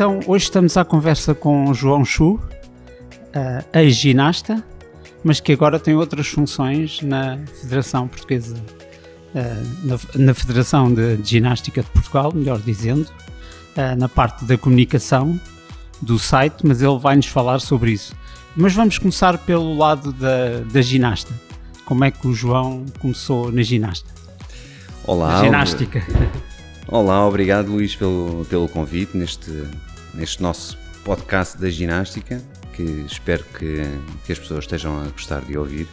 Então, 0.00 0.18
hoje 0.26 0.44
estamos 0.44 0.78
à 0.78 0.82
conversa 0.82 1.34
com 1.34 1.74
João 1.74 2.06
Chu, 2.06 2.36
uh, 2.36 2.40
ex-ginasta, 3.78 4.64
mas 5.22 5.40
que 5.40 5.52
agora 5.52 5.78
tem 5.78 5.94
outras 5.94 6.26
funções 6.26 7.02
na 7.02 7.36
Federação 7.60 8.08
Portuguesa, 8.08 8.56
uh, 9.34 9.86
na, 9.86 10.24
na, 10.24 10.32
Federação 10.32 10.90
de, 10.90 11.18
de, 11.18 11.28
Ginástica 11.28 11.82
de 11.82 11.90
Portugal, 11.90 12.32
melhor 12.34 12.58
dizendo, 12.62 13.10
uh, 13.76 13.94
na 13.98 14.08
parte 14.08 14.46
da 14.46 14.56
comunicação 14.56 15.38
do 16.00 16.18
site, 16.18 16.66
mas 16.66 16.80
ele 16.80 16.98
vai-nos 16.98 17.26
falar 17.26 17.60
sobre 17.60 17.90
isso. 17.90 18.14
Mas 18.56 18.72
vamos 18.72 18.96
começar 18.96 19.36
pelo 19.36 19.76
lado 19.76 20.14
da, 20.14 20.60
da 20.72 20.80
ginasta. 20.80 21.34
Como 21.84 22.04
é 22.04 22.10
que 22.10 22.26
o 22.26 22.32
João 22.32 22.86
começou 23.00 23.52
na 23.52 23.60
ginasta? 23.60 24.08
Olá. 25.04 25.34
Na 25.34 25.44
ginástica. 25.44 26.02
Olá, 26.88 27.24
obrigado 27.28 27.70
Luís 27.70 27.94
pelo, 27.94 28.46
pelo 28.48 28.66
convite 28.66 29.14
neste, 29.14 29.52
neste 30.14 30.42
nosso 30.42 30.78
podcast 31.04 31.58
da 31.58 31.68
ginástica, 31.68 32.40
que 32.74 32.82
espero 32.82 33.44
que, 33.58 33.82
que 34.24 34.32
as 34.32 34.38
pessoas 34.38 34.64
estejam 34.64 35.00
a 35.00 35.04
gostar 35.08 35.40
de 35.40 35.56
ouvir. 35.56 35.86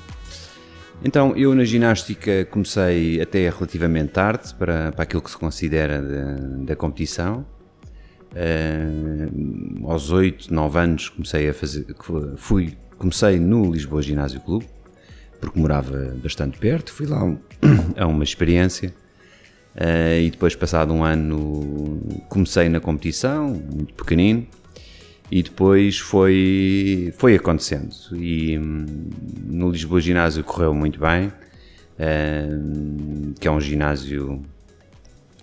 Então, 1.03 1.35
eu 1.35 1.53
na 1.53 1.63
ginástica 1.63 2.45
comecei 2.45 3.21
até 3.21 3.49
relativamente 3.49 4.11
tarde 4.11 4.53
para, 4.55 4.91
para 4.91 5.03
aquilo 5.03 5.21
que 5.21 5.29
se 5.29 5.37
considera 5.37 6.01
da 6.65 6.75
competição. 6.75 7.45
Uh, 8.33 9.89
aos 9.89 10.11
8, 10.11 10.53
9 10.53 10.79
anos 10.79 11.09
comecei 11.09 11.49
a 11.49 11.53
fazer, 11.53 11.85
fui, 12.35 12.77
comecei 12.97 13.39
no 13.39 13.71
Lisboa 13.71 14.01
Ginásio 14.01 14.41
Clube, 14.41 14.67
porque 15.39 15.59
morava 15.59 16.13
bastante 16.21 16.57
perto, 16.57 16.91
fui 16.91 17.05
lá 17.05 17.21
a 17.95 18.05
uma 18.05 18.23
experiência 18.23 18.93
Uh, 19.75 20.21
e 20.21 20.31
depois, 20.31 20.55
passado 20.55 20.91
um 20.91 21.03
ano, 21.03 22.01
comecei 22.29 22.67
na 22.67 22.79
competição, 22.79 23.49
muito 23.49 23.93
pequenino, 23.93 24.47
e 25.29 25.43
depois 25.43 25.99
foi, 25.99 27.13
foi 27.17 27.35
acontecendo. 27.35 27.93
E 28.13 28.57
hum, 28.57 28.85
no 29.45 29.69
Lisboa 29.69 30.01
Ginásio 30.01 30.43
correu 30.43 30.73
muito 30.73 30.99
bem, 30.99 31.27
uh, 31.27 33.33
que 33.39 33.47
é 33.47 33.51
um 33.51 33.61
ginásio 33.61 34.41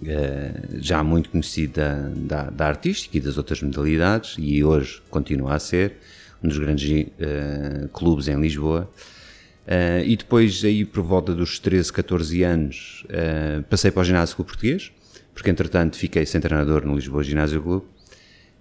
uh, 0.03 0.81
já 0.81 1.05
muito 1.05 1.31
conhecido 1.31 1.75
da, 1.75 2.11
da, 2.17 2.51
da, 2.51 2.67
artística 2.67 3.17
e 3.17 3.21
das 3.21 3.39
outras 3.39 3.63
modalidades, 3.63 4.35
e 4.37 4.65
hoje 4.65 5.01
continua 5.11 5.55
a 5.55 5.59
ser 5.61 5.93
um 6.43 6.49
dos 6.49 6.59
grandes 6.59 7.07
clubes 7.93 8.29
em 8.29 8.41
Lisboa. 8.41 8.91
Uh, 9.65 10.05
e 10.05 10.15
depois, 10.15 10.63
aí 10.63 10.85
por 10.85 11.03
volta 11.03 11.35
dos 11.35 11.59
13, 11.59 11.91
14 11.93 12.43
anos, 12.43 13.05
uh, 13.07 13.63
passei 13.65 13.91
para 13.91 14.03
o 14.03 14.05
Ginásio 14.05 14.37
Clube 14.37 14.51
Português, 14.51 14.93
porque 15.33 15.51
entretanto 15.51 15.97
fiquei 15.97 16.27
sem 16.27 16.41
treinador 16.41 16.85
no 16.85 16.95
Lisboa 16.95 17.23
Ginásio 17.23 17.63
Clube. 17.63 17.87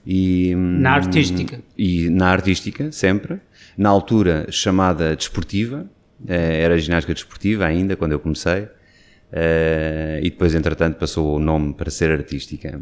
E, 0.05 0.53
na 0.55 0.91
artística? 0.91 1.61
E 1.77 2.09
na 2.09 2.29
artística, 2.29 2.91
sempre. 2.91 3.39
Na 3.77 3.89
altura 3.89 4.47
chamada 4.49 5.15
desportiva, 5.15 5.85
uh, 6.21 6.31
era 6.31 6.77
ginástica 6.77 7.13
desportiva 7.13 7.65
ainda, 7.65 7.95
quando 7.97 8.13
eu 8.13 8.19
comecei. 8.19 8.67
e 10.21 10.29
depois, 10.29 10.55
entretanto, 10.55 10.97
passou 10.97 11.35
o 11.35 11.39
nome 11.39 11.73
para 11.73 11.89
ser 11.89 12.11
artística. 12.11 12.81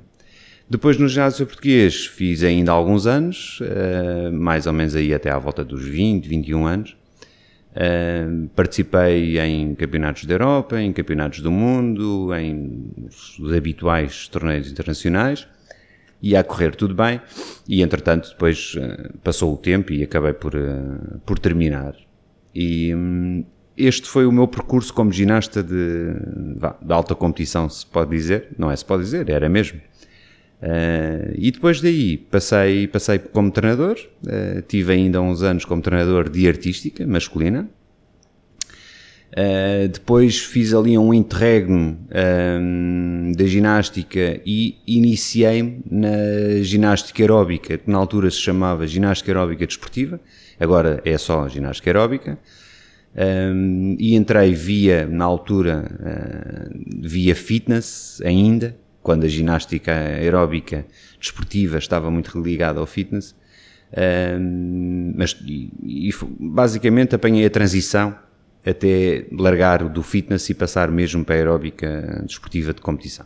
Depois 0.69 0.97
no 0.97 1.07
ginásio 1.07 1.45
português 1.45 2.05
fiz 2.05 2.43
ainda 2.43 2.71
alguns 2.71 3.05
anos, 3.05 3.59
mais 4.31 4.67
ou 4.67 4.73
menos 4.73 4.95
aí 4.95 5.13
até 5.13 5.29
à 5.29 5.37
volta 5.37 5.65
dos 5.65 5.83
20, 5.83 6.27
21 6.27 6.65
anos. 6.65 6.95
Uh, 7.71 8.49
participei 8.49 9.39
em 9.39 9.73
campeonatos 9.75 10.25
da 10.25 10.33
Europa, 10.33 10.81
em 10.81 10.91
campeonatos 10.91 11.39
do 11.39 11.49
mundo, 11.49 12.35
em 12.35 12.93
os 13.07 13.53
habituais 13.53 14.27
torneios 14.27 14.69
internacionais. 14.69 15.47
Ia 16.21 16.41
a 16.41 16.43
correr 16.43 16.75
tudo 16.75 16.93
bem 16.93 17.21
e, 17.67 17.81
entretanto, 17.81 18.29
depois 18.29 18.75
uh, 18.75 19.17
passou 19.23 19.53
o 19.53 19.57
tempo 19.57 19.93
e 19.93 20.03
acabei 20.03 20.33
por, 20.33 20.53
uh, 20.53 21.19
por 21.25 21.39
terminar. 21.39 21.95
E 22.53 22.93
um, 22.93 23.45
este 23.77 24.07
foi 24.07 24.25
o 24.25 24.31
meu 24.31 24.47
percurso 24.47 24.93
como 24.93 25.11
ginasta 25.11 25.63
de, 25.63 26.13
de 26.81 26.93
alta 26.93 27.15
competição, 27.15 27.69
se 27.69 27.85
pode 27.85 28.11
dizer. 28.11 28.49
Não 28.57 28.69
é 28.69 28.75
se 28.75 28.85
pode 28.85 29.03
dizer, 29.03 29.29
era 29.29 29.47
mesmo. 29.47 29.79
Uh, 30.61 31.33
e 31.35 31.49
depois 31.49 31.81
daí 31.81 32.17
passei, 32.17 32.87
passei 32.87 33.17
como 33.17 33.49
treinador, 33.49 33.97
uh, 33.97 34.61
tive 34.67 34.93
ainda 34.93 35.19
uns 35.19 35.41
anos 35.41 35.65
como 35.65 35.81
treinador 35.81 36.29
de 36.29 36.47
artística 36.47 37.05
masculina. 37.07 37.67
Uh, 39.31 39.87
depois 39.87 40.37
fiz 40.37 40.73
ali 40.73 40.97
um 40.97 41.13
interregno 41.13 41.97
da 43.35 43.45
ginástica 43.45 44.41
e 44.45 44.77
iniciei-me 44.85 45.81
na 45.89 46.61
ginástica 46.61 47.23
aeróbica, 47.23 47.77
que 47.77 47.89
na 47.89 47.97
altura 47.97 48.29
se 48.29 48.37
chamava 48.37 48.85
ginástica 48.85 49.31
aeróbica 49.31 49.65
desportiva, 49.65 50.19
agora 50.59 51.01
é 51.05 51.17
só 51.17 51.47
ginástica 51.47 51.89
aeróbica. 51.89 52.37
Um, 53.13 53.97
e 53.99 54.15
entrei 54.15 54.53
via, 54.53 55.05
na 55.05 55.25
altura, 55.25 55.89
via 57.01 57.35
fitness 57.35 58.21
ainda, 58.23 58.75
quando 59.01 59.23
a 59.25 59.27
ginástica 59.27 59.91
aeróbica 59.91 60.85
desportiva 61.19 61.77
estava 61.77 62.09
muito 62.11 62.39
ligada 62.41 62.79
ao 62.79 62.85
fitness. 62.85 63.35
Mas 65.15 65.37
e, 65.45 65.71
e, 65.81 66.11
basicamente 66.39 67.15
apanhei 67.15 67.45
a 67.45 67.49
transição 67.49 68.15
até 68.65 69.25
largar 69.31 69.89
do 69.89 70.03
fitness 70.03 70.49
e 70.49 70.53
passar 70.53 70.91
mesmo 70.91 71.25
para 71.25 71.35
a 71.35 71.37
aeróbica 71.37 72.23
desportiva 72.25 72.73
de 72.73 72.81
competição. 72.81 73.25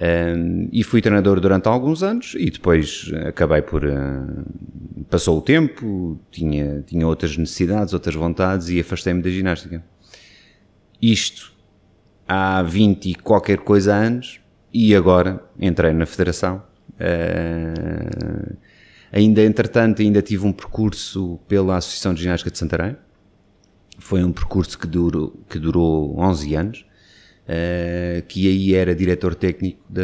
Um, 0.00 0.66
e 0.72 0.82
fui 0.82 1.02
treinador 1.02 1.40
durante 1.40 1.68
alguns 1.68 2.02
anos 2.02 2.34
e 2.38 2.50
depois 2.50 3.12
acabei 3.26 3.60
por. 3.60 3.84
Uh, 3.84 4.44
passou 5.10 5.36
o 5.36 5.42
tempo, 5.42 6.18
tinha, 6.30 6.82
tinha 6.86 7.06
outras 7.06 7.36
necessidades, 7.36 7.92
outras 7.92 8.14
vontades 8.14 8.70
e 8.70 8.80
afastei-me 8.80 9.20
da 9.20 9.28
ginástica. 9.28 9.84
Isto 11.02 11.52
há 12.26 12.62
20 12.62 13.10
e 13.10 13.14
qualquer 13.14 13.58
coisa 13.58 13.94
anos, 13.94 14.40
e 14.72 14.94
agora 14.94 15.42
entrei 15.58 15.92
na 15.92 16.06
federação. 16.06 16.62
Uh, 17.00 18.56
ainda, 19.12 19.42
entretanto, 19.42 20.02
ainda 20.02 20.22
tive 20.22 20.46
um 20.46 20.52
percurso 20.52 21.38
pela 21.48 21.76
Associação 21.76 22.14
de 22.14 22.22
Ginástica 22.22 22.50
de 22.50 22.58
Santarém. 22.58 22.96
Foi 23.98 24.22
um 24.24 24.32
percurso 24.32 24.78
que 24.78 24.86
durou, 24.86 25.44
que 25.48 25.58
durou 25.58 26.18
11 26.18 26.54
anos, 26.54 26.86
uh, 27.46 28.22
que 28.28 28.48
aí 28.48 28.74
era 28.74 28.94
diretor 28.94 29.34
técnico 29.34 29.82
de, 29.88 30.02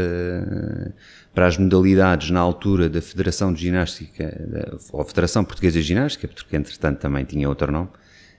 para 1.35 1.47
as 1.47 1.57
modalidades 1.57 2.31
na 2.31 2.41
altura 2.41 2.89
da 2.89 3.01
Federação 3.01 3.53
de 3.53 3.63
Ginástica, 3.63 4.79
ou 4.93 5.05
Federação 5.05 5.45
Portuguesa 5.45 5.79
de 5.79 5.87
Ginástica, 5.87 6.29
porque 6.29 6.57
entretanto 6.57 6.99
também 6.99 7.25
tinha 7.25 7.49
outro 7.49 7.71
nome, 7.71 7.89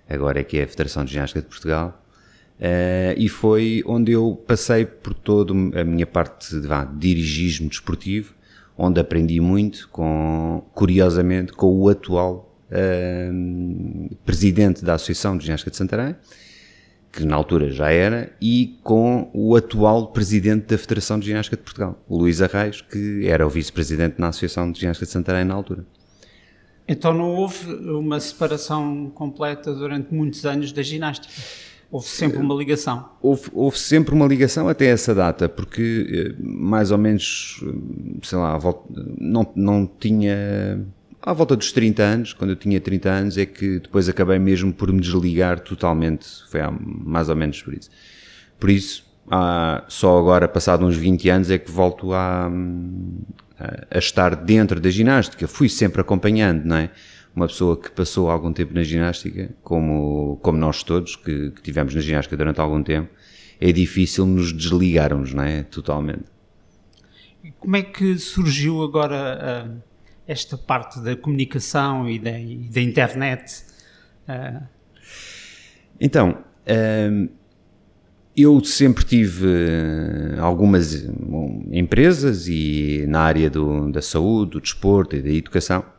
agora 0.10 0.40
é 0.40 0.44
que 0.44 0.58
é 0.58 0.64
a 0.64 0.68
Federação 0.68 1.06
de 1.06 1.14
Ginástica 1.14 1.42
de 1.42 1.48
Portugal. 1.48 2.04
Uh, 2.60 3.14
e 3.16 3.30
foi 3.30 3.84
onde 3.86 4.12
eu 4.12 4.36
passei 4.48 4.84
por 4.84 5.14
toda 5.14 5.54
a 5.54 5.84
minha 5.84 6.08
parte 6.08 6.60
de, 6.60 6.68
de 6.68 6.98
dirigismo 6.98 7.70
desportivo, 7.70 8.34
onde 8.76 9.00
aprendi 9.00 9.40
muito, 9.40 9.88
com, 9.90 10.64
curiosamente, 10.74 11.52
com 11.52 11.68
o 11.68 11.88
atual 11.88 12.58
uh, 12.72 14.16
presidente 14.26 14.84
da 14.84 14.96
Associação 14.96 15.38
de 15.38 15.46
Ginástica 15.46 15.70
de 15.70 15.78
Santarém, 15.78 16.16
que 17.12 17.24
na 17.24 17.36
altura 17.36 17.70
já 17.70 17.92
era, 17.92 18.32
e 18.42 18.80
com 18.84 19.30
o 19.34 19.56
atual 19.56 20.08
presidente 20.08 20.66
da 20.66 20.78
Federação 20.80 21.20
de 21.20 21.28
Ginástica 21.28 21.58
de 21.58 21.62
Portugal, 21.62 22.04
Luís 22.10 22.42
Arraes, 22.42 22.82
que 22.82 23.28
era 23.28 23.46
o 23.46 23.50
vice-presidente 23.50 24.16
na 24.20 24.30
Associação 24.30 24.72
de 24.72 24.80
Ginástica 24.80 25.06
de 25.06 25.12
Santarém 25.12 25.46
na 25.46 25.54
altura. 25.54 25.86
Então 26.88 27.14
não 27.14 27.36
houve 27.36 27.72
uma 27.72 28.20
separação 28.20 29.12
completa 29.14 29.74
durante 29.74 30.14
muitos 30.14 30.46
anos 30.46 30.72
da 30.72 30.82
ginástica? 30.82 31.34
Houve 31.90 32.08
sempre 32.08 32.40
uma 32.40 32.54
ligação. 32.54 33.10
Houve, 33.22 33.50
houve, 33.54 33.80
sempre 33.80 34.14
uma 34.14 34.26
ligação 34.26 34.68
até 34.68 34.88
essa 34.88 35.16
data, 35.16 35.48
porque 35.48 36.06
eh, 36.10 36.36
mais 36.40 36.92
ou 36.92 36.98
menos, 36.98 37.64
sei 38.24 38.38
lá, 38.38 38.60
não, 39.18 39.50
não 39.56 39.90
tinha. 40.00 40.86
À 41.22 41.34
volta 41.34 41.56
dos 41.56 41.72
30 41.72 42.04
anos, 42.04 42.34
quando 42.34 42.52
eu 42.52 42.56
tinha 42.56 42.80
30 42.80 43.10
anos, 43.10 43.38
é 43.38 43.46
que 43.46 43.80
depois 43.80 44.10
acabei 44.10 44.38
mesmo 44.38 44.74
por 44.74 44.92
me 44.92 45.00
desligar 45.00 45.60
totalmente. 45.62 46.28
Foi 46.50 46.60
mais 46.82 47.30
ou 47.30 47.36
menos 47.36 47.62
por 47.62 47.74
isso. 47.74 47.90
Por 48.60 48.70
isso, 48.70 49.06
só 49.88 50.18
agora, 50.18 50.48
passado 50.48 50.86
uns 50.86 50.96
20 50.96 51.30
anos, 51.30 51.52
é 51.52 51.58
que 51.58 51.72
volto 51.72 52.14
a, 52.14 52.50
a 53.90 53.98
estar 53.98 54.36
dentro 54.36 54.80
da 54.80 54.90
ginástica. 54.90 55.48
Fui 55.48 55.70
sempre 55.70 56.02
acompanhando, 56.02 56.66
não 56.66 56.78
é? 56.78 56.90
Uma 57.38 57.48
pessoa 57.48 57.78
que 57.80 57.92
passou 57.92 58.32
algum 58.32 58.52
tempo 58.52 58.74
na 58.74 58.82
ginástica, 58.82 59.52
como, 59.62 60.40
como 60.42 60.58
nós 60.58 60.82
todos, 60.82 61.16
que, 61.16 61.52
que 61.52 61.62
tivemos 61.62 61.94
na 61.94 62.02
ginástica 62.02 62.36
durante 62.36 62.60
algum 62.60 62.82
tempo, 62.82 63.10
é 63.62 63.72
difícil 63.72 64.26
nos 64.26 64.52
desligarmos, 64.52 65.36
não 65.36 65.44
é? 65.44 65.62
Totalmente. 65.62 66.24
Como 67.60 67.76
é 67.76 67.84
que 67.84 68.18
surgiu 68.18 68.82
agora 68.82 69.70
uh, 69.70 69.84
esta 70.28 70.58
parte 70.58 71.00
da 71.00 71.16
comunicação 71.16 72.10
e 72.10 72.18
da, 72.18 72.40
e 72.40 72.58
da 72.58 72.82
internet? 72.82 73.64
Uh... 74.28 74.66
Então, 76.02 76.40
uh, 76.66 77.30
eu 78.36 78.64
sempre 78.64 79.06
tive 79.06 79.48
algumas 80.40 81.08
empresas 81.72 82.48
e 82.48 83.06
na 83.08 83.22
área 83.22 83.48
do, 83.48 83.92
da 83.92 84.02
saúde, 84.02 84.52
do 84.52 84.62
desporto 84.62 85.16
e 85.16 85.22
da 85.22 85.30
educação. 85.30 85.97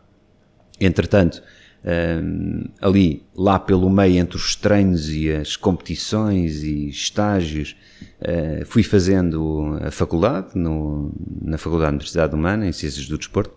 Entretanto, 0.80 1.42
um, 1.84 2.64
ali, 2.80 3.22
lá 3.36 3.58
pelo 3.58 3.88
meio 3.88 4.16
entre 4.18 4.36
os 4.36 4.56
treinos 4.56 5.10
e 5.10 5.30
as 5.30 5.56
competições 5.56 6.62
e 6.62 6.88
estágios, 6.88 7.76
uh, 8.20 8.64
fui 8.66 8.82
fazendo 8.82 9.78
a 9.80 9.90
faculdade, 9.90 10.50
no, 10.54 11.12
na 11.40 11.56
Faculdade 11.56 11.90
de 11.90 11.96
Universidade 11.96 12.34
Humana, 12.34 12.66
em 12.66 12.72
Ciências 12.72 13.06
do 13.06 13.16
Desporto, 13.16 13.56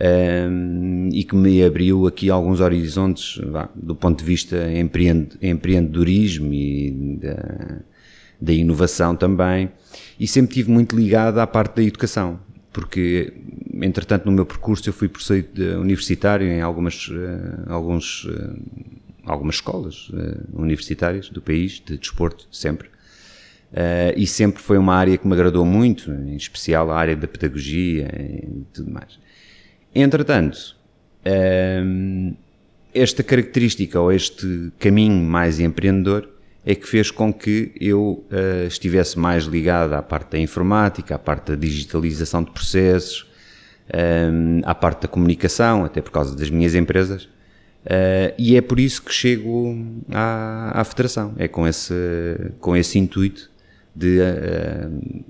um, 0.00 1.10
e 1.12 1.22
que 1.24 1.36
me 1.36 1.62
abriu 1.62 2.06
aqui 2.06 2.30
alguns 2.30 2.60
horizontes 2.60 3.38
do 3.74 3.94
ponto 3.94 4.20
de 4.20 4.24
vista 4.24 4.72
empreende, 4.72 5.36
empreendedorismo 5.42 6.52
e 6.54 7.18
da, 7.20 7.80
da 8.40 8.52
inovação 8.52 9.14
também, 9.14 9.70
e 10.18 10.26
sempre 10.26 10.54
tive 10.54 10.70
muito 10.70 10.96
ligado 10.96 11.38
à 11.38 11.46
parte 11.46 11.76
da 11.76 11.82
educação, 11.82 12.40
porque 12.72 13.32
entretanto 13.82 14.26
no 14.26 14.32
meu 14.32 14.46
percurso 14.46 14.88
eu 14.88 14.92
fui 14.92 15.08
professor 15.08 15.42
universitário 15.80 16.46
em 16.46 16.60
algumas, 16.60 17.08
uh, 17.08 17.64
alguns, 17.68 18.24
uh, 18.24 18.58
algumas 19.24 19.56
escolas 19.56 20.08
uh, 20.10 20.46
universitárias 20.52 21.28
do 21.30 21.40
país, 21.40 21.82
de 21.84 21.96
desporto, 21.96 22.46
sempre. 22.50 22.88
e 24.16 24.26
sempre 24.26 24.60
foi 24.60 24.78
uma 24.78 24.94
área 24.94 25.16
que 25.16 25.26
me 25.26 25.32
agradou 25.32 25.64
muito, 25.64 26.10
em 26.10 26.36
especial 26.36 26.90
a 26.90 26.98
área 26.98 27.14
da 27.14 27.28
pedagogia 27.28 28.08
e 28.18 28.64
tudo 28.72 28.90
mais. 28.90 29.18
Entretanto, 29.94 30.76
esta 32.92 33.22
característica 33.22 34.00
ou 34.00 34.10
este 34.10 34.72
caminho 34.78 35.22
mais 35.22 35.60
empreendedor 35.60 36.28
é 36.64 36.74
que 36.74 36.86
fez 36.86 37.10
com 37.10 37.32
que 37.32 37.72
eu 37.80 38.24
uh, 38.30 38.66
estivesse 38.66 39.18
mais 39.18 39.44
ligado 39.44 39.94
à 39.94 40.02
parte 40.02 40.32
da 40.32 40.38
informática, 40.38 41.14
à 41.14 41.18
parte 41.18 41.48
da 41.48 41.54
digitalização 41.56 42.42
de 42.42 42.50
processos, 42.50 43.26
um, 43.92 44.58
eh, 44.58 44.62
à 44.64 44.74
parte 44.74 45.02
da 45.02 45.08
comunicação, 45.08 45.84
até 45.84 46.00
por 46.00 46.10
causa 46.12 46.36
das 46.36 46.50
minhas 46.50 46.74
empresas. 46.74 47.24
Uh, 47.24 48.30
e 48.38 48.56
é 48.56 48.60
por 48.60 48.78
isso 48.78 49.02
que 49.02 49.12
chego 49.12 49.74
à, 50.12 50.80
à 50.80 50.84
Federação. 50.84 51.34
É 51.38 51.48
com 51.48 51.66
esse, 51.66 51.94
com 52.60 52.76
esse 52.76 52.98
intuito 52.98 53.50
de 53.96 54.18
uh, 54.20 55.24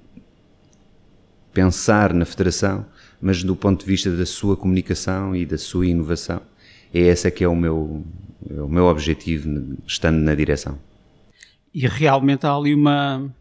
pensar 1.54 2.12
na 2.12 2.24
Federação, 2.24 2.84
mas 3.22 3.44
do 3.44 3.54
ponto 3.54 3.80
de 3.80 3.86
vista 3.86 4.10
da 4.10 4.26
sua 4.26 4.56
comunicação 4.56 5.34
e 5.34 5.46
da 5.46 5.56
sua 5.56 5.86
inovação. 5.86 6.42
É 6.92 6.98
esse 6.98 7.30
que 7.30 7.44
é 7.44 7.48
o 7.48 7.54
meu, 7.54 8.04
é 8.50 8.60
o 8.60 8.68
meu 8.68 8.86
objetivo 8.86 9.78
estando 9.86 10.18
na 10.18 10.34
direção 10.34 10.76
e 11.74 11.86
realmente 11.86 12.46
há 12.46 12.54
ali 12.54 12.74
uma, 12.74 13.32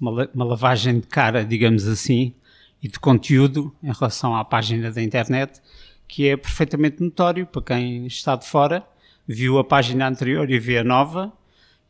uma, 0.00 0.30
uma, 0.34 0.44
lavagem 0.44 1.00
de 1.00 1.06
cara, 1.06 1.44
digamos 1.44 1.86
assim, 1.86 2.34
e 2.82 2.88
de 2.88 2.98
conteúdo 2.98 3.74
em 3.82 3.92
relação 3.92 4.34
à 4.34 4.44
página 4.44 4.90
da 4.90 5.02
internet 5.02 5.60
que 6.08 6.26
é 6.26 6.36
perfeitamente 6.36 7.02
notório 7.02 7.46
para 7.46 7.60
quem 7.62 8.06
está 8.06 8.34
de 8.34 8.48
fora, 8.48 8.82
viu 9.26 9.58
a 9.58 9.64
página 9.64 10.08
anterior 10.08 10.50
e 10.50 10.58
vê 10.58 10.78
a 10.78 10.84
nova 10.84 11.30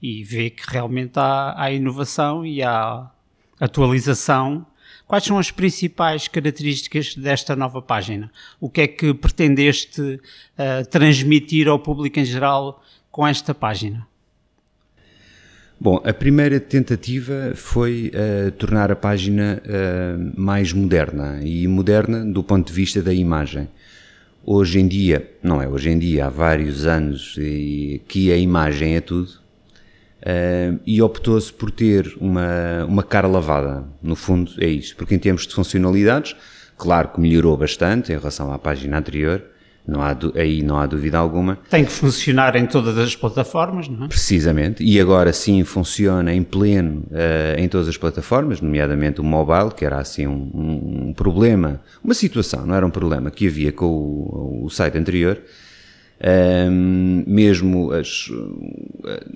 e 0.03 0.25
vê 0.25 0.51
que 0.51 0.65
realmente 0.67 1.17
há, 1.17 1.55
há 1.57 1.71
inovação 1.71 2.45
e 2.45 2.61
há 2.61 3.09
atualização. 3.61 4.67
Quais 5.07 5.25
são 5.25 5.39
as 5.39 5.51
principais 5.51 6.27
características 6.27 7.15
desta 7.15 7.55
nova 7.55 7.81
página? 7.81 8.31
O 8.61 8.69
que 8.69 8.81
é 8.81 8.89
que 8.89 9.15
pretendeste 9.15 10.01
uh, 10.03 10.87
transmitir 10.91 11.69
ao 11.69 11.79
público 11.79 12.19
em 12.19 12.25
geral 12.25 12.83
com 13.11 13.27
esta 13.27 13.55
página? 13.55 14.07
Bom, 15.81 16.03
a 16.05 16.13
primeira 16.13 16.59
tentativa 16.59 17.53
foi 17.55 18.11
uh, 18.13 18.51
tornar 18.51 18.91
a 18.91 18.97
página 18.97 19.63
uh, 19.65 20.33
mais 20.41 20.73
moderna 20.73 21.39
e 21.41 21.69
moderna 21.69 22.25
do 22.25 22.43
ponto 22.43 22.67
de 22.67 22.73
vista 22.73 23.01
da 23.01 23.15
imagem. 23.15 23.69
Hoje 24.45 24.81
em 24.81 24.89
dia, 24.89 25.31
não 25.41 25.63
é 25.63 25.69
hoje 25.69 25.91
em 25.91 25.97
dia, 25.97 26.27
há 26.27 26.29
vários 26.31 26.85
anos 26.85 27.37
e, 27.39 28.03
que 28.09 28.33
a 28.33 28.37
imagem 28.37 28.97
é 28.97 29.01
tudo 29.01 29.29
uh, 29.29 30.81
e 30.85 31.01
optou-se 31.01 31.53
por 31.53 31.71
ter 31.71 32.13
uma, 32.21 32.85
uma 32.85 33.05
cara 33.05 33.29
lavada. 33.29 33.85
No 34.03 34.17
fundo, 34.17 34.51
é 34.59 34.67
isso, 34.67 34.97
porque 34.97 35.15
em 35.15 35.19
termos 35.21 35.47
de 35.47 35.55
funcionalidades, 35.55 36.35
claro 36.77 37.11
que 37.11 37.21
melhorou 37.21 37.57
bastante 37.57 38.11
em 38.11 38.17
relação 38.17 38.53
à 38.53 38.59
página 38.59 38.99
anterior 38.99 39.45
não 39.89 40.03
há, 40.03 40.15
aí 40.35 40.63
não 40.63 40.79
há 40.79 40.85
dúvida 40.85 41.17
alguma. 41.17 41.59
Tem 41.71 41.83
que 41.83 41.91
funcionar 41.91 42.55
em 42.57 42.67
todas 42.67 42.99
as 42.99 43.17
plataformas, 43.17 43.89
não 43.89 44.05
é? 44.05 44.09
Precisamente, 44.09 44.85
e 44.85 45.01
agora 45.01 45.33
sim 45.33 45.65
funciona 45.65 46.35
em 46.35 46.43
pleno 46.43 47.05
uh, 47.11 47.59
em 47.59 47.67
todas 47.69 47.89
as 47.89 47.97
plataformas, 47.97 48.61
nomeadamente 48.61 49.19
o 49.23 49.25
mobile, 49.25 49.71
que 49.75 49.87
era 49.87 49.99
assim 49.99 50.27
um, 50.27 50.51
um, 51.09 51.13
problema, 51.15 51.81
uma 52.05 52.13
situação, 52.13 52.67
não 52.67 52.75
era 52.75 52.87
um 52.87 52.91
problema 52.91 53.31
que 53.31 53.47
havia 53.47 53.73
com 53.73 53.87
o, 53.87 54.67
o 54.67 54.71
site 54.71 54.99
anterior. 54.99 55.41
Um, 56.21 57.23
mesmo 57.29 57.93
as, 57.93 58.29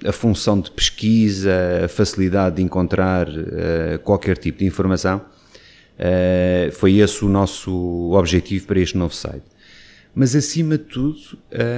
a 0.05 0.11
função 0.11 0.61
de 0.61 0.69
pesquisa, 0.73 1.53
a 1.85 1.89
facilidade 1.89 2.57
de 2.57 2.63
encontrar 2.63 3.29
uh, 3.29 3.99
qualquer 4.03 4.37
tipo 4.37 4.59
de 4.59 4.67
informação, 4.67 5.19
uh, 5.19 6.73
foi 6.73 6.99
esse 6.99 7.25
o 7.25 7.29
nosso 7.29 8.11
objetivo 8.13 8.67
para 8.67 8.81
este 8.81 8.99
novo 8.99 9.15
site 9.15 9.52
mas 10.15 10.37
acima 10.37 10.77
de 10.77 10.85
tudo 10.85 11.19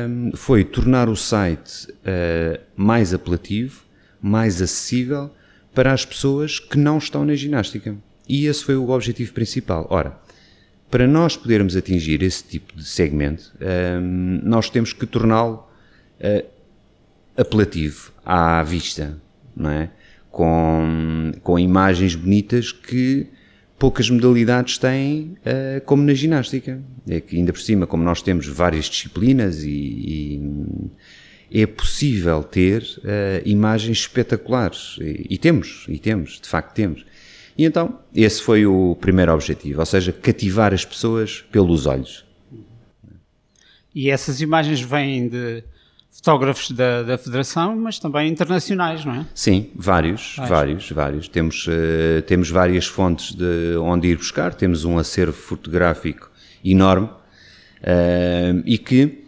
um, 0.09 0.33
foi 0.35 0.65
tornar 0.65 1.09
o 1.09 1.17
site 1.17 1.89
uh, 1.91 2.61
mais 2.77 3.15
apelativo, 3.15 3.83
mais 4.21 4.61
acessível 4.61 5.31
para 5.73 5.93
as 5.93 6.05
pessoas 6.05 6.59
que 6.59 6.77
não 6.79 6.99
estão 6.99 7.25
na 7.25 7.35
ginástica. 7.35 7.97
E 8.29 8.47
esse 8.47 8.65
foi 8.65 8.77
o 8.77 8.91
objetivo 8.91 9.33
principal. 9.33 9.87
Ora, 9.91 10.19
para 10.91 11.07
nós 11.07 11.37
podermos 11.37 11.77
atingir 11.77 12.23
esse 12.23 12.43
tipo 12.45 12.77
de 12.77 12.85
segmento, 12.85 13.53
um, 14.01 14.41
nós 14.43 14.71
temos 14.71 14.93
que 14.93 15.07
torná-lo 15.07 15.69
uh, 16.21 16.47
apelativo 17.37 18.13
à 18.25 18.63
vista, 18.63 19.17
não 19.57 19.71
é? 19.71 19.91
Com, 20.31 21.33
com 21.43 21.59
imagens 21.59 22.17
bonitas 22.17 22.73
que 22.73 23.29
poucas 23.85 24.09
modalidades 24.09 24.79
têm 24.79 25.37
uh, 25.41 25.85
como 25.85 26.03
na 26.03 26.15
ginástica. 26.15 26.83
É 27.07 27.21
que 27.21 27.37
ainda 27.37 27.53
por 27.53 27.61
cima, 27.61 27.87
como 27.87 28.03
nós 28.03 28.23
temos 28.23 28.47
várias 28.47 28.87
disciplinas 28.87 29.63
e, 29.63 30.41
e 31.51 31.61
é 31.61 31.67
possível 31.67 32.43
ter 32.43 32.81
uh, 32.81 33.43
imagens 33.45 33.99
espetaculares. 33.99 34.97
E, 35.03 35.27
e, 35.35 35.37
temos, 35.37 35.85
e 35.87 35.99
temos, 35.99 36.41
de 36.41 36.49
facto 36.49 36.75
temos. 36.75 37.05
E 37.59 37.67
então, 37.67 37.99
esse 38.15 38.41
foi 38.41 38.65
o 38.65 38.97
primeiro 38.99 39.35
objetivo, 39.35 39.81
ou 39.81 39.87
seja, 39.87 40.13
cativar 40.13 40.73
as 40.73 40.87
pessoas 40.87 41.45
pelos 41.53 41.85
olhos. 41.85 42.25
E 43.95 44.09
essas 44.09 44.41
imagens 44.41 44.81
vêm 44.81 45.29
de 45.29 45.63
fotógrafos 46.15 46.71
da, 46.71 47.03
da 47.03 47.19
Federação, 47.19 47.77
mas 47.77 47.99
também 47.99 48.31
internacionais, 48.31 49.05
não 49.05 49.15
é? 49.15 49.27
Sim, 49.35 49.71
vários, 49.75 50.37
vários, 50.37 50.49
vários. 50.49 50.91
vários. 50.91 51.29
Temos, 51.29 51.67
uh, 51.67 52.23
temos 52.23 52.51
várias 52.51 52.87
fontes 52.87 53.35
de 53.35 53.77
onde 53.79 54.09
ir 54.09 54.17
buscar, 54.17 54.55
temos 54.55 54.85
um 54.85 54.97
acervo 54.97 55.33
fotográfico 55.33 56.31
enorme 56.65 57.09
uh, 57.09 58.63
e 58.65 58.79
que, 58.79 59.25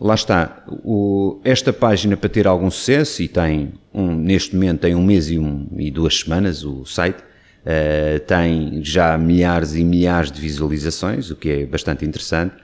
lá 0.00 0.14
está, 0.14 0.64
o, 0.68 1.40
esta 1.44 1.72
página 1.72 2.16
para 2.16 2.28
ter 2.30 2.46
algum 2.46 2.70
sucesso, 2.70 3.20
e 3.20 3.26
tem, 3.26 3.74
um, 3.92 4.14
neste 4.14 4.54
momento 4.54 4.82
tem 4.82 4.94
um 4.94 5.04
mês 5.04 5.28
e, 5.28 5.38
um, 5.38 5.66
e 5.76 5.90
duas 5.90 6.20
semanas 6.20 6.64
o 6.64 6.86
site, 6.86 7.18
uh, 7.18 8.20
tem 8.20 8.84
já 8.84 9.18
milhares 9.18 9.74
e 9.74 9.82
milhares 9.82 10.30
de 10.30 10.40
visualizações, 10.40 11.32
o 11.32 11.34
que 11.34 11.50
é 11.50 11.66
bastante 11.66 12.04
interessante, 12.04 12.54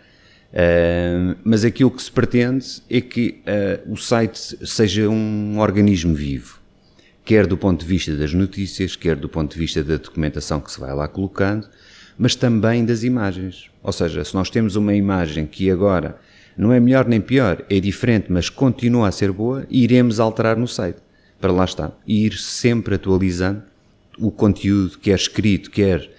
Uh, 0.52 1.36
mas 1.44 1.64
aquilo 1.64 1.92
que 1.92 2.02
se 2.02 2.10
pretende 2.10 2.82
é 2.90 3.00
que 3.00 3.40
uh, 3.46 3.92
o 3.92 3.96
site 3.96 4.66
seja 4.66 5.08
um 5.08 5.60
organismo 5.60 6.12
vivo, 6.12 6.58
quer 7.24 7.46
do 7.46 7.56
ponto 7.56 7.80
de 7.80 7.86
vista 7.86 8.16
das 8.16 8.34
notícias, 8.34 8.96
quer 8.96 9.14
do 9.14 9.28
ponto 9.28 9.52
de 9.52 9.58
vista 9.58 9.84
da 9.84 9.96
documentação 9.96 10.60
que 10.60 10.72
se 10.72 10.80
vai 10.80 10.92
lá 10.92 11.06
colocando, 11.06 11.68
mas 12.18 12.34
também 12.34 12.84
das 12.84 13.04
imagens. 13.04 13.70
Ou 13.80 13.92
seja, 13.92 14.24
se 14.24 14.34
nós 14.34 14.50
temos 14.50 14.74
uma 14.74 14.92
imagem 14.92 15.46
que 15.46 15.70
agora 15.70 16.18
não 16.56 16.72
é 16.72 16.80
melhor 16.80 17.06
nem 17.06 17.20
pior, 17.20 17.64
é 17.70 17.78
diferente, 17.78 18.26
mas 18.28 18.48
continua 18.50 19.08
a 19.08 19.12
ser 19.12 19.30
boa, 19.30 19.64
iremos 19.70 20.18
alterar 20.18 20.56
no 20.56 20.66
site. 20.66 20.98
Para 21.40 21.52
lá 21.52 21.64
está. 21.64 21.92
Ir 22.06 22.36
sempre 22.36 22.96
atualizando 22.96 23.62
o 24.18 24.30
conteúdo, 24.30 24.98
quer 24.98 25.14
escrito, 25.14 25.70
quer 25.70 26.10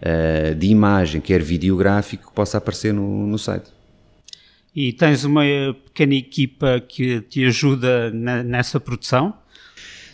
uh, 0.00 0.54
de 0.54 0.68
imagem, 0.68 1.20
quer 1.20 1.42
videográfico, 1.42 2.28
que 2.28 2.34
possa 2.34 2.58
aparecer 2.58 2.92
no, 2.92 3.26
no 3.26 3.38
site. 3.38 3.77
E 4.80 4.92
tens 4.92 5.24
uma 5.24 5.42
pequena 5.86 6.14
equipa 6.14 6.78
que 6.78 7.20
te 7.22 7.44
ajuda 7.44 8.12
na, 8.12 8.44
nessa 8.44 8.78
produção? 8.78 9.34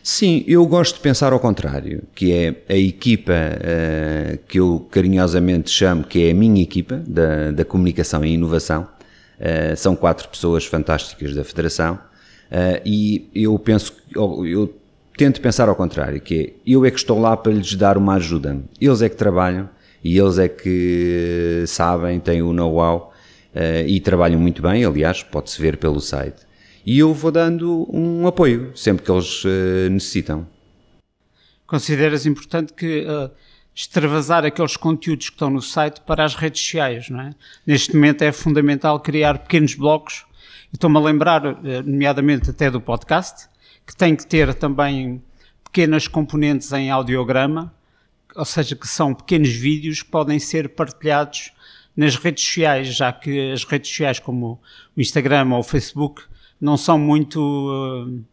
Sim, 0.02 0.42
eu 0.48 0.66
gosto 0.66 0.94
de 0.94 1.00
pensar 1.02 1.34
ao 1.34 1.38
contrário, 1.38 2.02
que 2.14 2.32
é 2.32 2.62
a 2.66 2.74
equipa 2.74 3.34
uh, 3.34 4.38
que 4.48 4.58
eu 4.58 4.88
carinhosamente 4.90 5.68
chamo 5.68 6.04
que 6.04 6.28
é 6.28 6.30
a 6.30 6.34
minha 6.34 6.62
equipa 6.62 6.96
da, 7.06 7.50
da 7.50 7.62
comunicação 7.62 8.24
e 8.24 8.32
inovação. 8.32 8.88
Uh, 9.38 9.76
são 9.76 9.94
quatro 9.94 10.30
pessoas 10.30 10.64
fantásticas 10.64 11.34
da 11.34 11.44
Federação 11.44 11.96
uh, 11.96 12.80
e 12.86 13.28
eu 13.34 13.58
penso, 13.58 13.92
eu 14.14 14.74
tento 15.14 15.42
pensar 15.42 15.68
ao 15.68 15.76
contrário, 15.76 16.22
que 16.22 16.40
é, 16.40 16.52
eu 16.66 16.86
é 16.86 16.90
que 16.90 16.96
estou 16.96 17.20
lá 17.20 17.36
para 17.36 17.52
lhes 17.52 17.74
dar 17.74 17.98
uma 17.98 18.14
ajuda. 18.14 18.62
Eles 18.80 19.02
é 19.02 19.10
que 19.10 19.16
trabalham 19.16 19.68
e 20.02 20.16
eles 20.16 20.38
é 20.38 20.48
que 20.48 21.64
sabem, 21.66 22.18
têm 22.18 22.40
o 22.40 22.54
know-how 22.54 23.12
uh, 23.54 23.86
e 23.86 24.00
trabalham 24.00 24.40
muito 24.40 24.60
bem, 24.60 24.84
aliás, 24.84 25.22
pode-se 25.22 25.60
ver 25.60 25.76
pelo 25.76 26.00
site. 26.00 26.42
E 26.84 26.98
eu 26.98 27.14
vou 27.14 27.30
dando 27.30 27.88
um 27.90 28.26
apoio 28.26 28.76
sempre 28.76 29.04
que 29.04 29.10
eles 29.10 29.44
uh, 29.44 29.90
necessitam. 29.90 30.46
Consideras 31.66 32.26
importante 32.26 32.72
que 32.72 33.06
uh, 33.06 33.30
extravasar 33.74 34.44
aqueles 34.44 34.76
conteúdos 34.76 35.28
que 35.28 35.34
estão 35.34 35.50
no 35.50 35.62
site 35.62 36.00
para 36.02 36.24
as 36.24 36.34
redes 36.34 36.60
sociais, 36.60 37.08
não 37.08 37.20
é? 37.20 37.30
Neste 37.66 37.94
momento 37.94 38.22
é 38.22 38.32
fundamental 38.32 39.00
criar 39.00 39.38
pequenos 39.38 39.74
blocos. 39.74 40.26
Estou-me 40.72 40.96
a 40.98 41.00
lembrar, 41.00 41.42
nomeadamente 41.84 42.50
até 42.50 42.68
do 42.68 42.80
podcast, 42.80 43.48
que 43.86 43.96
tem 43.96 44.16
que 44.16 44.26
ter 44.26 44.52
também 44.54 45.22
pequenas 45.62 46.06
componentes 46.06 46.72
em 46.72 46.90
audiograma, 46.90 47.72
ou 48.34 48.44
seja, 48.44 48.74
que 48.76 48.86
são 48.86 49.14
pequenos 49.14 49.50
vídeos 49.50 50.02
que 50.02 50.10
podem 50.10 50.38
ser 50.38 50.70
partilhados 50.70 51.52
nas 51.96 52.16
redes 52.16 52.44
sociais, 52.44 52.94
já 52.94 53.12
que 53.12 53.52
as 53.52 53.64
redes 53.64 53.90
sociais 53.90 54.18
como 54.18 54.60
o 54.96 55.00
Instagram 55.00 55.52
ou 55.52 55.60
o 55.60 55.62
Facebook 55.62 56.22
não 56.60 56.76
são 56.76 56.98
muito 56.98 57.38
eh, 58.08 58.24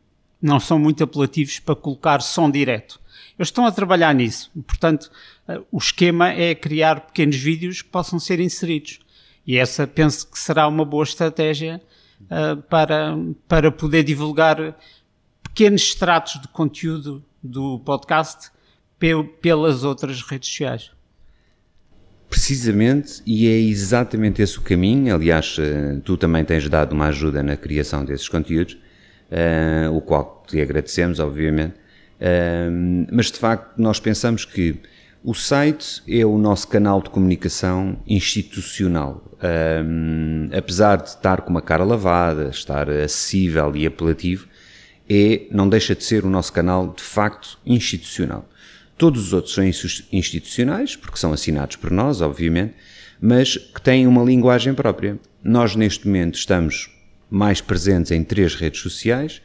não 0.41 0.59
são 0.59 0.79
muito 0.79 1.03
apelativos 1.03 1.59
para 1.59 1.75
colocar 1.75 2.21
som 2.21 2.49
direto. 2.49 2.99
Eles 3.37 3.49
estão 3.49 3.65
a 3.65 3.71
trabalhar 3.71 4.13
nisso. 4.13 4.51
Portanto, 4.65 5.11
eh, 5.47 5.61
o 5.71 5.77
esquema 5.77 6.29
é 6.29 6.55
criar 6.55 7.01
pequenos 7.01 7.35
vídeos 7.35 7.81
que 7.81 7.89
possam 7.89 8.19
ser 8.19 8.39
inseridos. 8.39 8.99
E 9.45 9.57
essa 9.57 9.85
penso 9.87 10.29
que 10.29 10.39
será 10.39 10.67
uma 10.67 10.85
boa 10.85 11.03
estratégia 11.03 11.81
uh, 12.21 12.61
para, 12.63 13.17
para 13.47 13.71
poder 13.71 14.03
divulgar 14.03 14.77
pequenos 15.41 15.81
extratos 15.81 16.39
de 16.39 16.47
conteúdo 16.47 17.23
do 17.41 17.79
podcast 17.79 18.51
pelas 19.41 19.83
outras 19.83 20.21
redes 20.21 20.47
sociais. 20.49 20.91
Precisamente, 22.31 23.21
e 23.25 23.45
é 23.45 23.59
exatamente 23.59 24.41
esse 24.41 24.57
o 24.57 24.61
caminho. 24.61 25.13
Aliás, 25.13 25.57
eh, 25.59 25.99
tu 26.05 26.15
também 26.15 26.45
tens 26.45 26.69
dado 26.69 26.93
uma 26.93 27.07
ajuda 27.07 27.43
na 27.43 27.57
criação 27.57 28.05
desses 28.05 28.29
conteúdos, 28.29 28.77
uh, 29.29 29.93
o 29.93 29.99
qual 29.99 30.41
te 30.47 30.61
agradecemos, 30.61 31.19
obviamente. 31.19 31.73
Uh, 32.21 33.05
mas 33.11 33.25
de 33.25 33.37
facto, 33.37 33.77
nós 33.77 33.99
pensamos 33.99 34.45
que 34.45 34.77
o 35.21 35.33
site 35.33 36.01
é 36.07 36.25
o 36.25 36.37
nosso 36.37 36.69
canal 36.69 37.01
de 37.01 37.09
comunicação 37.09 37.99
institucional. 38.07 39.37
Apesar 40.57 41.01
de 41.01 41.09
estar 41.09 41.41
com 41.41 41.49
uma 41.49 41.61
cara 41.61 41.83
lavada, 41.83 42.47
estar 42.47 42.89
acessível 42.89 43.75
e 43.75 43.85
apelativo, 43.85 44.47
é, 45.09 45.47
não 45.51 45.67
deixa 45.67 45.93
de 45.93 46.03
ser 46.03 46.23
o 46.23 46.29
nosso 46.29 46.53
canal 46.53 46.93
de 46.95 47.03
facto 47.03 47.59
institucional. 47.65 48.47
Todos 49.01 49.25
os 49.25 49.33
outros 49.33 49.55
são 49.55 49.63
institucionais, 50.13 50.95
porque 50.95 51.17
são 51.17 51.33
assinados 51.33 51.75
por 51.75 51.89
nós, 51.89 52.21
obviamente, 52.21 52.75
mas 53.19 53.57
que 53.57 53.81
têm 53.81 54.05
uma 54.05 54.23
linguagem 54.23 54.75
própria. 54.75 55.17
Nós, 55.43 55.75
neste 55.75 56.05
momento, 56.05 56.35
estamos 56.35 56.87
mais 57.27 57.59
presentes 57.59 58.11
em 58.11 58.23
três 58.23 58.53
redes 58.53 58.79
sociais: 58.79 59.41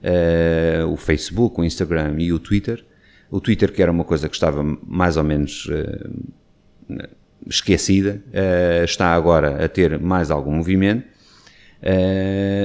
uh, 0.00 0.90
o 0.90 0.96
Facebook, 0.96 1.60
o 1.60 1.64
Instagram 1.64 2.14
e 2.18 2.32
o 2.32 2.38
Twitter. 2.38 2.82
O 3.30 3.42
Twitter, 3.42 3.70
que 3.72 3.82
era 3.82 3.92
uma 3.92 4.04
coisa 4.04 4.26
que 4.26 4.36
estava 4.36 4.62
mais 4.62 5.18
ou 5.18 5.22
menos 5.22 5.66
uh, 5.66 7.06
esquecida, 7.46 8.22
uh, 8.28 8.84
está 8.84 9.12
agora 9.12 9.62
a 9.62 9.68
ter 9.68 9.98
mais 9.98 10.30
algum 10.30 10.54
movimento. 10.54 11.06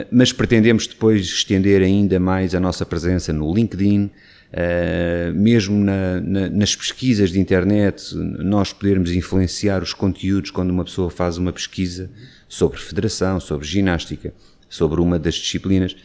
mas 0.09 0.31
pretendemos 0.31 0.87
depois 0.87 1.25
estender 1.25 1.81
ainda 1.81 2.17
mais 2.17 2.55
a 2.55 2.61
nossa 2.61 2.85
presença 2.85 3.33
no 3.33 3.53
LinkedIn, 3.53 4.09
Uh, 4.51 5.31
mesmo 5.33 5.77
na, 5.83 6.19
na, 6.21 6.49
nas 6.49 6.75
pesquisas 6.75 7.29
de 7.29 7.39
internet, 7.39 8.15
nós 8.15 8.73
podermos 8.73 9.11
influenciar 9.11 9.83
os 9.83 9.93
conteúdos 9.93 10.49
quando 10.49 10.71
uma 10.71 10.83
pessoa 10.83 11.11
faz 11.11 11.37
uma 11.37 11.53
pesquisa 11.53 12.09
sobre 12.47 12.79
federação, 12.79 13.39
sobre 13.39 13.67
ginástica, 13.67 14.33
sobre 14.67 14.99
uma 15.01 15.19
das 15.19 15.35
disciplinas, 15.35 15.95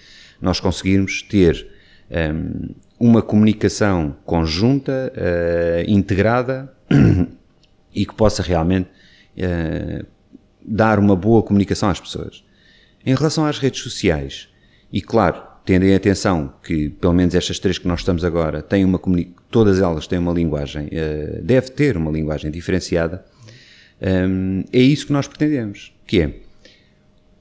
nós 0.43 0.61
conseguirmos 0.61 1.23
ter 1.23 1.67
um, 2.11 2.15
ehm, 2.15 2.75
uma 3.01 3.23
comunicação 3.23 4.15
conjunta, 4.25 5.13
uh, 5.17 5.91
integrada 5.91 6.71
e 7.95 8.05
que 8.05 8.15
possa 8.15 8.43
realmente 8.43 8.91
uh, 9.39 10.07
dar 10.63 10.99
uma 10.99 11.17
boa 11.17 11.43
comunicação 11.43 11.89
às 11.89 11.99
pessoas. 11.99 12.45
Em 13.07 13.15
relação 13.15 13.47
às 13.47 13.59
redes 13.59 13.83
sociais, 13.83 14.49
e 14.93 15.01
claro, 15.01 15.54
tendo 15.65 15.85
em 15.85 15.95
atenção 15.95 16.53
que, 16.63 16.91
pelo 16.91 17.15
menos 17.15 17.35
estas 17.35 17.59
três 17.59 17.79
que 17.79 17.89
nós 17.89 18.01
estamos 18.01 18.25
agora, 18.25 18.61
têm 18.61 18.85
uma 18.85 19.01
todas 19.51 19.81
elas 19.81 20.07
têm 20.07 20.19
uma 20.19 20.33
linguagem, 20.33 20.87
uh, 20.87 21.43
deve 21.43 21.71
ter 21.71 21.97
uma 21.97 22.11
linguagem 22.11 22.51
diferenciada, 22.51 23.25
um, 24.29 24.65
é 24.73 24.79
isso 24.79 25.07
que 25.07 25.13
nós 25.13 25.27
pretendemos, 25.27 25.95
que 26.07 26.21
é 26.21 26.35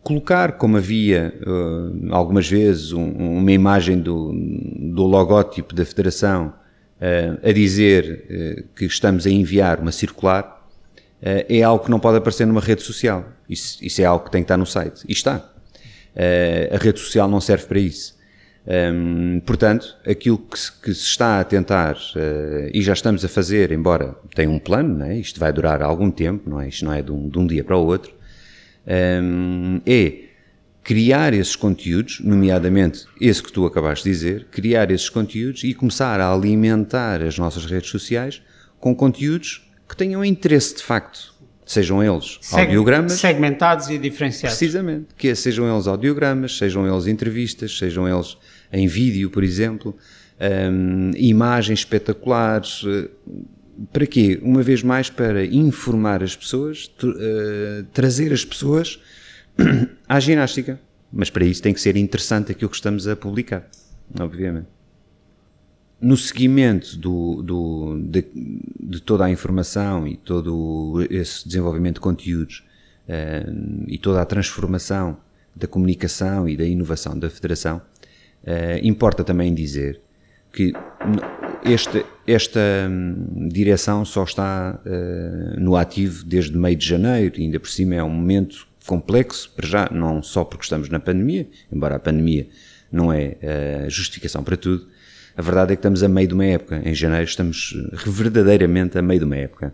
colocar, 0.01 0.53
como 0.53 0.77
havia 0.77 1.33
uh, 1.45 2.13
algumas 2.13 2.47
vezes, 2.49 2.93
um, 2.93 3.03
uma 3.03 3.51
imagem 3.51 3.99
do, 3.99 4.31
do 4.31 5.03
logótipo 5.03 5.73
da 5.75 5.83
Federação 5.83 6.53
uh, 7.01 7.47
a 7.47 7.51
dizer 7.51 8.69
que 8.75 8.85
estamos 8.85 9.25
a 9.25 9.29
enviar 9.29 9.79
uma 9.79 9.91
circular, 9.91 10.61
é 11.25 11.63
algo 11.63 11.85
que 11.85 11.89
não 11.89 12.01
pode 12.01 12.17
aparecer 12.17 12.45
numa 12.45 12.59
rede 12.59 12.81
social. 12.81 13.25
Isso, 13.49 13.77
isso 13.81 14.01
é 14.01 14.03
algo 14.03 14.25
que 14.25 14.31
tem 14.31 14.41
que 14.41 14.45
estar 14.45 14.57
no 14.57 14.65
site. 14.65 15.05
E 15.07 15.13
está. 15.13 15.52
Uh, 16.15 16.75
a 16.75 16.77
rede 16.77 16.99
social 16.99 17.27
não 17.27 17.41
serve 17.41 17.65
para 17.65 17.79
isso. 17.79 18.17
Um, 18.65 19.41
portanto, 19.45 19.97
aquilo 20.07 20.37
que 20.37 20.57
se, 20.57 20.71
que 20.71 20.93
se, 20.93 21.03
está 21.03 21.39
a 21.39 21.43
tentar, 21.43 21.95
uh, 21.95 22.69
e 22.73 22.81
já 22.81 22.93
estamos 22.93 23.25
a 23.25 23.27
fazer, 23.27 23.71
embora 23.71 24.15
tenha 24.33 24.49
um 24.49 24.59
plano, 24.59 24.99
não 24.99 25.05
é? 25.05 25.17
isto 25.17 25.39
vai 25.39 25.51
durar 25.51 25.81
algum 25.81 26.09
tempo, 26.09 26.49
não 26.49 26.61
é? 26.61 26.69
isto 26.69 26.85
não 26.85 26.93
é 26.93 27.01
de 27.01 27.11
um, 27.11 27.27
de 27.27 27.37
um 27.37 27.45
dia 27.45 27.63
para 27.63 27.75
o 27.75 27.85
outro, 27.85 28.13
um, 29.21 29.81
é 29.85 30.29
criar 30.81 31.33
esses 31.33 31.55
conteúdos, 31.55 32.21
nomeadamente 32.21 33.05
esse 33.19 33.43
que 33.43 33.51
tu 33.51 33.65
acabaste 33.65 34.05
de 34.05 34.11
dizer, 34.11 34.47
criar 34.49 34.91
esses 34.91 35.09
conteúdos 35.09 35.63
e 35.63 35.73
começar 35.73 36.19
a 36.19 36.33
alimentar 36.33 37.21
as 37.21 37.37
nossas 37.37 37.65
redes 37.65 37.89
sociais 37.89 38.41
com 38.79 38.95
conteúdos 38.95 39.69
que 39.87 39.95
tenham 39.95 40.23
interesse 40.23 40.75
de 40.75 40.83
facto 40.83 41.32
Sejam 41.65 42.03
eles 42.03 42.37
Seg 42.41 42.67
audiogramas. 42.67 43.13
Segmentados 43.13 43.89
e 43.89 43.97
diferenciados. 43.97 44.57
Precisamente. 44.57 45.07
Que 45.17 45.33
sejam 45.35 45.71
eles 45.71 45.87
audiogramas, 45.87 46.57
sejam 46.57 46.87
eles 46.87 47.07
entrevistas, 47.07 47.77
sejam 47.77 48.07
eles 48.07 48.37
em 48.71 48.87
vídeo, 48.87 49.29
por 49.29 49.43
exemplo, 49.43 49.95
um, 50.71 51.11
imagens 51.15 51.79
espetaculares. 51.79 52.83
Eh, 52.85 53.09
para 53.91 54.05
quê? 54.05 54.39
Uma 54.41 54.61
vez 54.61 54.83
mais 54.83 55.09
para 55.09 55.45
informar 55.45 56.21
as 56.21 56.35
pessoas, 56.35 56.91
uh, 57.03 57.83
trazer 57.93 58.31
as 58.33 58.43
pessoas 58.45 58.99
à 60.07 60.19
ginástica. 60.19 60.79
Mas 61.11 61.29
para 61.29 61.45
isso 61.45 61.61
tem 61.61 61.73
que 61.73 61.81
ser 61.81 61.95
interessante 61.95 62.51
aquilo 62.51 62.69
que 62.69 62.75
estamos 62.75 63.07
a 63.07 63.15
publicar, 63.15 63.67
obviamente 64.19 64.67
no 66.03 66.17
seguimento 66.17 66.97
do, 66.97 67.41
do, 67.41 67.97
de, 67.97 68.25
de, 68.77 69.01
toda 69.01 69.23
a 69.23 69.31
informação 69.31 70.05
e 70.05 70.17
todo 70.17 71.07
esse 71.09 71.47
desenvolvimento 71.47 71.95
de 71.95 72.01
conteúdos 72.01 72.61
uh, 73.07 73.85
e 73.87 73.97
toda 73.97 74.21
a 74.21 74.25
transformação 74.25 75.17
da 75.55 75.65
comunicação 75.65 76.47
e 76.49 76.57
da 76.57 76.65
inovação 76.65 77.17
da 77.17 77.29
Federação, 77.29 77.77
uh, 78.43 78.85
importa 78.85 79.23
também 79.23 79.53
dizer 79.53 80.01
que 80.51 80.73
este, 81.63 82.05
esta 82.27 82.59
um, 82.89 83.47
direção 83.47 84.03
só 84.03 84.25
está 84.25 84.77
uh, 84.85 85.59
no 85.59 85.77
ativo 85.77 86.25
desde 86.25 86.57
meio 86.57 86.75
de 86.75 86.85
janeiro, 86.85 87.39
e 87.39 87.43
ainda 87.43 87.61
por 87.61 87.69
cima 87.69 87.95
é 87.95 88.03
um 88.03 88.09
momento 88.09 88.67
complexo, 88.85 89.49
para 89.55 89.65
já, 89.65 89.89
não 89.89 90.21
só 90.21 90.43
porque 90.43 90.65
estamos 90.65 90.89
na 90.89 90.99
pandemia, 90.99 91.47
embora 91.71 91.95
a 91.95 91.99
pandemia 91.99 92.45
não 92.91 93.11
é 93.11 93.37
justificação 93.89 94.43
para 94.43 94.55
tudo, 94.55 94.85
a 95.35 95.41
verdade 95.41 95.73
é 95.73 95.75
que 95.75 95.79
estamos 95.79 96.03
a 96.03 96.07
meio 96.07 96.27
de 96.27 96.33
uma 96.33 96.45
época. 96.45 96.81
Em 96.83 96.93
janeiro 96.93 97.25
estamos 97.25 97.75
verdadeiramente 98.05 98.97
a 98.97 99.01
meio 99.01 99.19
de 99.19 99.25
uma 99.25 99.35
época. 99.35 99.73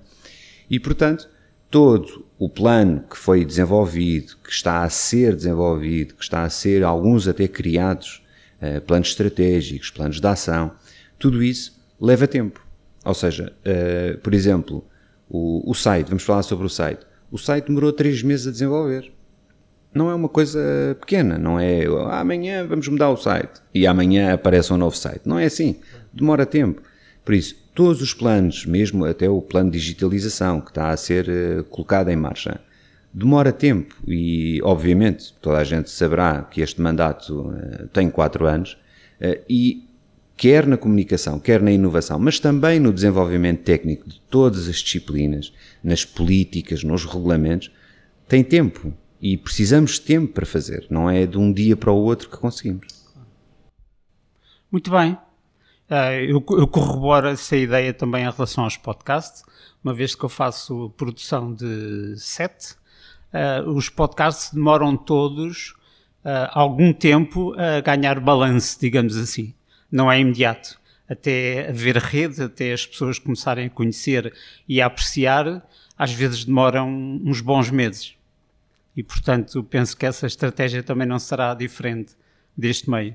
E, 0.69 0.79
portanto, 0.79 1.27
todo 1.69 2.25
o 2.37 2.49
plano 2.49 3.03
que 3.09 3.17
foi 3.17 3.43
desenvolvido, 3.43 4.37
que 4.43 4.51
está 4.51 4.83
a 4.83 4.89
ser 4.89 5.35
desenvolvido, 5.35 6.15
que 6.15 6.23
está 6.23 6.43
a 6.43 6.49
ser, 6.49 6.83
alguns 6.83 7.27
até 7.27 7.47
criados, 7.47 8.23
uh, 8.61 8.79
planos 8.81 9.09
estratégicos, 9.09 9.89
planos 9.89 10.21
de 10.21 10.27
ação, 10.27 10.71
tudo 11.17 11.43
isso 11.43 11.77
leva 11.99 12.27
tempo. 12.27 12.65
Ou 13.03 13.13
seja, 13.13 13.53
uh, 13.65 14.17
por 14.19 14.33
exemplo, 14.33 14.85
o 15.31 15.75
site, 15.75 16.07
vamos 16.07 16.23
falar 16.23 16.41
sobre 16.41 16.65
o 16.65 16.69
site. 16.69 17.05
O 17.29 17.37
site 17.37 17.67
demorou 17.67 17.93
três 17.93 18.23
meses 18.23 18.47
a 18.47 18.51
desenvolver 18.51 19.11
não 19.93 20.09
é 20.09 20.15
uma 20.15 20.29
coisa 20.29 20.59
pequena, 20.99 21.37
não 21.37 21.59
é 21.59 21.85
ah, 21.85 22.19
amanhã 22.19 22.65
vamos 22.65 22.87
mudar 22.87 23.09
o 23.09 23.17
site 23.17 23.61
e 23.73 23.87
amanhã 23.87 24.33
aparece 24.33 24.71
um 24.71 24.77
novo 24.77 24.95
site. 24.95 25.21
Não 25.25 25.39
é 25.39 25.45
assim. 25.45 25.77
Demora 26.13 26.45
tempo. 26.45 26.81
Por 27.25 27.33
isso, 27.33 27.55
todos 27.73 28.01
os 28.01 28.13
planos, 28.13 28.65
mesmo 28.65 29.05
até 29.05 29.29
o 29.29 29.41
plano 29.41 29.71
de 29.71 29.79
digitalização 29.79 30.61
que 30.61 30.69
está 30.69 30.89
a 30.89 30.97
ser 30.97 31.27
uh, 31.27 31.63
colocado 31.65 32.09
em 32.09 32.15
marcha, 32.15 32.59
demora 33.13 33.51
tempo 33.51 33.95
e, 34.07 34.59
obviamente, 34.63 35.33
toda 35.41 35.57
a 35.57 35.63
gente 35.63 35.89
saberá 35.89 36.43
que 36.43 36.61
este 36.61 36.81
mandato 36.81 37.49
uh, 37.49 37.87
tem 37.87 38.09
quatro 38.09 38.45
anos 38.45 38.77
uh, 39.21 39.39
e 39.49 39.87
quer 40.37 40.65
na 40.65 40.77
comunicação, 40.77 41.39
quer 41.39 41.61
na 41.61 41.71
inovação, 41.71 42.17
mas 42.17 42.39
também 42.39 42.79
no 42.79 42.93
desenvolvimento 42.93 43.63
técnico 43.63 44.07
de 44.07 44.21
todas 44.29 44.67
as 44.67 44.77
disciplinas, 44.77 45.51
nas 45.83 46.05
políticas, 46.05 46.83
nos 46.83 47.05
regulamentos, 47.05 47.71
tem 48.27 48.43
tempo 48.43 48.93
e 49.21 49.37
precisamos 49.37 49.93
de 49.93 50.01
tempo 50.01 50.33
para 50.33 50.45
fazer, 50.45 50.87
não 50.89 51.09
é 51.09 51.25
de 51.25 51.37
um 51.37 51.51
dia 51.51 51.75
para 51.75 51.91
o 51.91 51.97
outro 51.97 52.29
que 52.29 52.37
conseguimos. 52.37 52.87
Muito 54.71 54.91
bem. 54.91 55.17
Uh, 55.89 56.21
eu, 56.27 56.67
corroboro 56.67 57.27
essa 57.29 57.57
ideia 57.57 57.91
também 57.91 58.23
em 58.23 58.29
relação 58.29 58.63
aos 58.63 58.77
podcasts, 58.77 59.43
uma 59.83 59.91
vez 59.91 60.13
que 60.13 60.23
eu 60.23 60.29
faço 60.29 60.93
produção 60.95 61.51
de 61.51 62.15
sete, 62.15 62.75
uh, 63.33 63.67
os 63.71 63.89
podcasts 63.89 64.53
demoram 64.53 64.95
todos 64.95 65.73
uh, 66.23 66.47
algum 66.51 66.93
tempo 66.93 67.55
a 67.57 67.81
ganhar 67.81 68.19
balanço, 68.19 68.79
digamos 68.79 69.17
assim. 69.17 69.53
Não 69.91 70.11
é 70.11 70.19
imediato. 70.19 70.79
Até 71.09 71.69
haver 71.69 71.97
rede, 71.97 72.43
até 72.43 72.71
as 72.71 72.85
pessoas 72.85 73.17
começarem 73.17 73.65
a 73.65 73.69
conhecer 73.71 74.31
e 74.67 74.79
a 74.79 74.85
apreciar, 74.85 75.67
às 75.97 76.13
vezes 76.13 76.45
demoram 76.45 76.87
uns 77.25 77.41
bons 77.41 77.71
meses. 77.71 78.18
E, 78.99 79.03
portanto, 79.03 79.63
penso 79.63 79.95
que 79.95 80.05
essa 80.05 80.27
estratégia 80.27 80.83
também 80.83 81.07
não 81.07 81.17
será 81.17 81.53
diferente 81.53 82.11
deste 82.55 82.89
meio. 82.89 83.13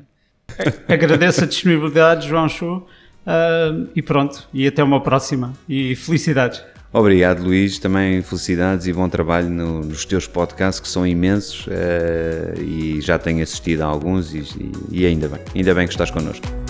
Agradeço 0.88 1.44
a 1.44 1.46
disponibilidade, 1.46 2.26
João 2.26 2.48
Chu, 2.48 2.76
uh, 2.76 3.88
e 3.94 4.00
pronto, 4.00 4.48
e 4.50 4.66
até 4.66 4.82
uma 4.82 5.02
próxima. 5.02 5.52
E 5.68 5.94
felicidades. 5.94 6.64
Obrigado, 6.90 7.42
Luís. 7.42 7.78
Também 7.78 8.22
felicidades 8.22 8.86
e 8.86 8.94
bom 8.94 9.10
trabalho 9.10 9.50
no, 9.50 9.80
nos 9.80 10.06
teus 10.06 10.26
podcasts, 10.26 10.80
que 10.80 10.88
são 10.88 11.06
imensos 11.06 11.66
uh, 11.66 12.58
e 12.62 13.02
já 13.02 13.18
tenho 13.18 13.42
assistido 13.42 13.82
a 13.82 13.84
alguns 13.84 14.32
e, 14.32 14.42
e 14.90 15.04
ainda 15.04 15.28
bem. 15.28 15.40
Ainda 15.54 15.74
bem 15.74 15.86
que 15.86 15.92
estás 15.92 16.10
connosco. 16.10 16.63